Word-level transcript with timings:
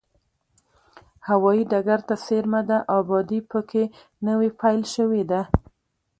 هوایي 1.27 1.63
ډګر 1.71 1.99
ته 2.07 2.15
څېرمه 2.25 2.61
ده، 2.69 2.77
ابادي 2.97 3.39
په 3.51 3.59
کې 3.69 3.83
نوې 4.27 4.49
پیل 4.59 4.81
شوې 4.95 5.23
ده. 5.31 5.41